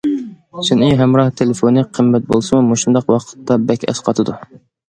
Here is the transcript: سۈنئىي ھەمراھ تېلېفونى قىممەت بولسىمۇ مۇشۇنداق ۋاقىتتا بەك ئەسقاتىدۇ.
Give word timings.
سۈنئىي 0.69 0.95
ھەمراھ 1.01 1.29
تېلېفونى 1.41 1.83
قىممەت 1.99 2.27
بولسىمۇ 2.31 2.65
مۇشۇنداق 2.73 3.15
ۋاقىتتا 3.17 3.63
بەك 3.69 3.87
ئەسقاتىدۇ. 3.93 4.39